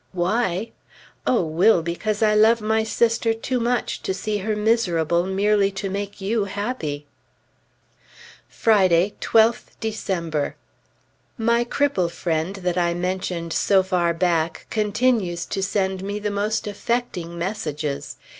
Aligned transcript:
Why? 0.13 0.71
O 1.27 1.43
Will, 1.43 1.83
because 1.83 2.23
I 2.23 2.33
love 2.33 2.59
my 2.59 2.83
sister 2.83 3.35
too 3.35 3.59
much 3.59 4.01
to 4.01 4.15
see 4.15 4.37
her 4.39 4.55
miserable 4.55 5.27
merely 5.27 5.69
to 5.73 5.91
make 5.91 6.19
you 6.19 6.45
happy! 6.45 7.05
Friday, 8.49 9.13
12th 9.21 9.75
December. 9.79 10.55
My 11.37 11.63
cripple 11.63 12.09
friend 12.09 12.55
that 12.55 12.79
I 12.79 12.95
mentioned 12.95 13.53
so 13.53 13.83
far 13.83 14.11
back 14.11 14.65
continues 14.71 15.45
to 15.45 15.61
send 15.61 16.01
me 16.03 16.17
the 16.17 16.31
most 16.31 16.65
affecting 16.65 17.37
messages. 17.37 18.17